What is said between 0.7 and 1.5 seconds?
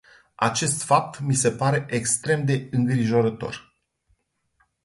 fapt mi